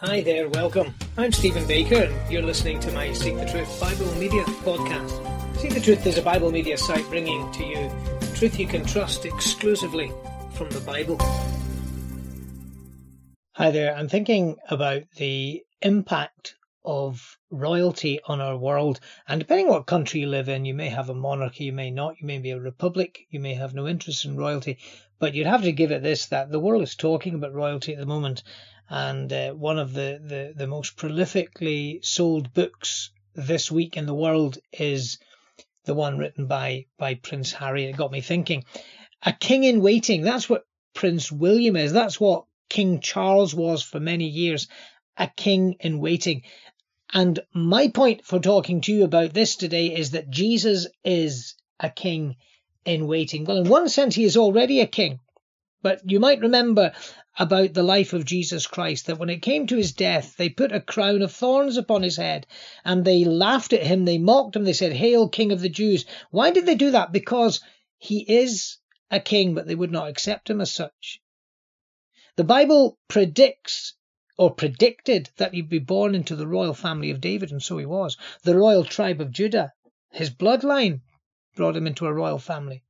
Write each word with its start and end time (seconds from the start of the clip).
Hi 0.00 0.20
there, 0.20 0.48
welcome. 0.50 0.94
I'm 1.16 1.32
Stephen 1.32 1.66
Baker, 1.66 2.04
and 2.04 2.32
you're 2.32 2.40
listening 2.40 2.78
to 2.80 2.92
my 2.92 3.12
Seek 3.12 3.34
the 3.34 3.44
Truth 3.44 3.80
Bible 3.80 4.14
Media 4.14 4.44
podcast. 4.62 5.56
Seek 5.56 5.74
the 5.74 5.80
Truth 5.80 6.06
is 6.06 6.16
a 6.16 6.22
Bible 6.22 6.52
media 6.52 6.78
site 6.78 7.04
bringing 7.08 7.50
to 7.50 7.64
you 7.64 7.90
truth 8.36 8.60
you 8.60 8.68
can 8.68 8.84
trust 8.84 9.24
exclusively 9.24 10.12
from 10.52 10.70
the 10.70 10.78
Bible. 10.82 11.18
Hi 13.56 13.72
there, 13.72 13.92
I'm 13.96 14.08
thinking 14.08 14.54
about 14.70 15.02
the 15.16 15.64
impact 15.82 16.54
of 16.84 17.38
royalty 17.50 18.20
on 18.26 18.40
our 18.40 18.56
world. 18.56 19.00
And 19.26 19.40
depending 19.40 19.68
what 19.68 19.86
country 19.86 20.20
you 20.20 20.26
live 20.28 20.48
in, 20.48 20.64
you 20.64 20.74
may 20.74 20.88
have 20.88 21.08
a 21.08 21.14
monarchy, 21.14 21.64
you 21.64 21.72
may 21.72 21.90
not, 21.90 22.20
you 22.20 22.26
may 22.26 22.38
be 22.38 22.50
a 22.50 22.60
republic, 22.60 23.26
you 23.30 23.40
may 23.40 23.54
have 23.54 23.74
no 23.74 23.86
interest 23.86 24.24
in 24.24 24.36
royalty. 24.36 24.78
But 25.18 25.34
you'd 25.34 25.46
have 25.46 25.62
to 25.62 25.72
give 25.72 25.90
it 25.90 26.02
this 26.02 26.26
that 26.26 26.50
the 26.50 26.60
world 26.60 26.82
is 26.82 26.94
talking 26.94 27.34
about 27.34 27.54
royalty 27.54 27.92
at 27.92 27.98
the 27.98 28.06
moment. 28.06 28.42
And 28.88 29.32
uh, 29.32 29.52
one 29.52 29.78
of 29.78 29.92
the, 29.92 30.20
the, 30.22 30.54
the 30.56 30.66
most 30.66 30.96
prolifically 30.96 32.04
sold 32.04 32.54
books 32.54 33.10
this 33.34 33.70
week 33.70 33.96
in 33.96 34.06
the 34.06 34.14
world 34.14 34.58
is 34.72 35.18
the 35.84 35.94
one 35.94 36.18
written 36.18 36.46
by, 36.46 36.86
by 36.98 37.14
Prince 37.14 37.52
Harry. 37.52 37.84
It 37.84 37.96
got 37.96 38.12
me 38.12 38.20
thinking. 38.20 38.64
A 39.22 39.32
king 39.32 39.64
in 39.64 39.82
waiting, 39.82 40.22
that's 40.22 40.48
what 40.48 40.66
Prince 40.94 41.30
William 41.30 41.76
is. 41.76 41.92
That's 41.92 42.20
what 42.20 42.44
King 42.68 43.00
Charles 43.00 43.54
was 43.54 43.82
for 43.82 44.00
many 44.00 44.26
years. 44.26 44.68
A 45.18 45.26
king 45.26 45.76
in 45.80 45.98
waiting. 45.98 46.42
And 47.12 47.40
my 47.52 47.88
point 47.88 48.24
for 48.24 48.38
talking 48.38 48.80
to 48.82 48.92
you 48.92 49.04
about 49.04 49.34
this 49.34 49.56
today 49.56 49.94
is 49.94 50.12
that 50.12 50.30
Jesus 50.30 50.86
is 51.04 51.54
a 51.80 51.90
king 51.90 52.36
in 52.84 53.06
waiting. 53.06 53.44
Well, 53.44 53.58
in 53.58 53.68
one 53.68 53.88
sense, 53.88 54.14
he 54.14 54.24
is 54.24 54.36
already 54.36 54.80
a 54.80 54.86
king. 54.86 55.20
But 55.80 56.00
you 56.10 56.18
might 56.20 56.40
remember 56.40 56.92
about 57.38 57.72
the 57.72 57.82
life 57.82 58.12
of 58.12 58.24
Jesus 58.24 58.66
Christ 58.66 59.06
that 59.06 59.18
when 59.18 59.30
it 59.30 59.42
came 59.42 59.66
to 59.68 59.76
his 59.76 59.92
death, 59.92 60.36
they 60.36 60.48
put 60.48 60.72
a 60.72 60.80
crown 60.80 61.22
of 61.22 61.32
thorns 61.32 61.76
upon 61.76 62.02
his 62.02 62.16
head 62.16 62.46
and 62.84 63.04
they 63.04 63.24
laughed 63.24 63.72
at 63.72 63.86
him, 63.86 64.04
they 64.04 64.18
mocked 64.18 64.56
him, 64.56 64.64
they 64.64 64.72
said, 64.72 64.92
Hail, 64.92 65.28
King 65.28 65.52
of 65.52 65.60
the 65.60 65.68
Jews. 65.68 66.04
Why 66.30 66.50
did 66.50 66.66
they 66.66 66.74
do 66.74 66.90
that? 66.90 67.12
Because 67.12 67.60
he 67.96 68.20
is 68.20 68.78
a 69.10 69.20
king, 69.20 69.54
but 69.54 69.66
they 69.66 69.74
would 69.74 69.92
not 69.92 70.08
accept 70.08 70.50
him 70.50 70.60
as 70.60 70.72
such. 70.72 71.20
The 72.36 72.44
Bible 72.44 72.98
predicts 73.08 73.94
or 74.38 74.54
predicted 74.54 75.28
that 75.36 75.52
he'd 75.52 75.68
be 75.68 75.80
born 75.80 76.14
into 76.14 76.36
the 76.36 76.46
royal 76.46 76.72
family 76.72 77.10
of 77.10 77.20
David, 77.20 77.50
and 77.50 77.60
so 77.60 77.76
he 77.76 77.84
was. 77.84 78.16
The 78.44 78.56
royal 78.56 78.84
tribe 78.84 79.20
of 79.20 79.32
Judah, 79.32 79.72
his 80.12 80.30
bloodline 80.30 81.00
brought 81.56 81.76
him 81.76 81.88
into 81.88 82.06
a 82.06 82.12
royal 82.12 82.38
family. 82.38 82.84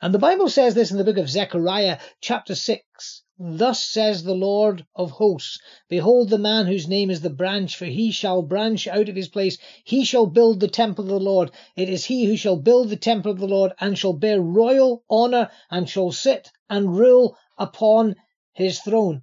And 0.00 0.14
the 0.14 0.18
Bible 0.18 0.48
says 0.48 0.74
this 0.74 0.90
in 0.90 0.96
the 0.96 1.04
book 1.04 1.18
of 1.18 1.28
Zechariah, 1.28 1.98
chapter 2.22 2.54
6. 2.54 3.22
Thus 3.38 3.84
says 3.84 4.22
the 4.22 4.34
Lord 4.34 4.86
of 4.94 5.10
hosts 5.10 5.58
Behold, 5.90 6.30
the 6.30 6.38
man 6.38 6.66
whose 6.66 6.88
name 6.88 7.10
is 7.10 7.20
the 7.20 7.28
branch, 7.28 7.76
for 7.76 7.84
he 7.84 8.10
shall 8.10 8.40
branch 8.40 8.88
out 8.88 9.10
of 9.10 9.16
his 9.16 9.28
place. 9.28 9.58
He 9.84 10.02
shall 10.02 10.24
build 10.24 10.60
the 10.60 10.68
temple 10.68 11.04
of 11.04 11.10
the 11.10 11.20
Lord. 11.20 11.50
It 11.76 11.90
is 11.90 12.06
he 12.06 12.24
who 12.24 12.38
shall 12.38 12.56
build 12.56 12.88
the 12.88 12.96
temple 12.96 13.32
of 13.32 13.38
the 13.38 13.46
Lord, 13.46 13.72
and 13.78 13.98
shall 13.98 14.14
bear 14.14 14.40
royal 14.40 15.04
honour, 15.10 15.50
and 15.70 15.86
shall 15.86 16.10
sit 16.10 16.50
and 16.70 16.96
rule 16.96 17.36
upon 17.58 18.16
his 18.54 18.80
throne 18.80 19.22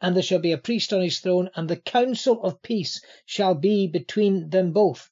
and 0.00 0.14
there 0.14 0.22
shall 0.22 0.38
be 0.38 0.52
a 0.52 0.58
priest 0.58 0.92
on 0.92 1.02
his 1.02 1.20
throne, 1.20 1.50
and 1.54 1.68
the 1.68 1.76
counsel 1.76 2.42
of 2.42 2.62
peace 2.62 3.00
shall 3.26 3.54
be 3.54 3.86
between 3.86 4.50
them 4.50 4.72
both. 4.72 5.10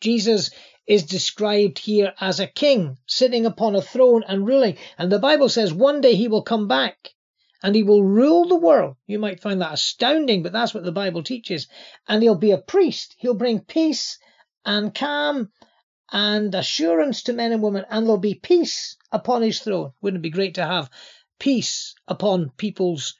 Jesus 0.00 0.50
is 0.86 1.04
described 1.04 1.78
here 1.78 2.14
as 2.20 2.40
a 2.40 2.46
king 2.46 2.96
sitting 3.06 3.44
upon 3.44 3.76
a 3.76 3.82
throne 3.82 4.24
and 4.26 4.46
ruling. 4.46 4.76
And 4.96 5.12
the 5.12 5.18
Bible 5.18 5.48
says 5.48 5.72
one 5.72 6.00
day 6.00 6.14
he 6.14 6.28
will 6.28 6.42
come 6.42 6.66
back 6.66 7.14
and 7.62 7.74
he 7.74 7.82
will 7.82 8.02
rule 8.02 8.46
the 8.46 8.56
world. 8.56 8.96
You 9.06 9.18
might 9.18 9.40
find 9.40 9.60
that 9.60 9.74
astounding, 9.74 10.42
but 10.42 10.52
that's 10.52 10.72
what 10.72 10.84
the 10.84 10.92
Bible 10.92 11.22
teaches. 11.22 11.66
And 12.06 12.22
he'll 12.22 12.36
be 12.36 12.52
a 12.52 12.58
priest. 12.58 13.16
He'll 13.18 13.34
bring 13.34 13.60
peace 13.60 14.18
and 14.64 14.94
calm 14.94 15.50
and 16.10 16.54
assurance 16.54 17.24
to 17.24 17.32
men 17.32 17.52
and 17.52 17.62
women, 17.62 17.84
and 17.90 18.06
there'll 18.06 18.18
be 18.18 18.34
peace 18.34 18.96
upon 19.12 19.42
his 19.42 19.60
throne. 19.60 19.92
Wouldn't 20.00 20.20
it 20.20 20.22
be 20.22 20.30
great 20.30 20.54
to 20.54 20.64
have 20.64 20.90
peace 21.38 21.94
upon 22.06 22.50
people's 22.56 23.14